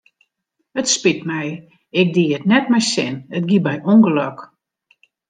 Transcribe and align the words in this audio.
It 0.81 0.87
spyt 0.93 1.21
my, 1.31 1.43
ik 1.99 2.07
die 2.15 2.33
it 2.37 2.49
net 2.51 2.65
mei 2.71 2.83
sin, 2.93 3.15
it 3.37 3.47
gie 3.49 3.63
by 3.65 3.75
ûngelok. 3.93 4.37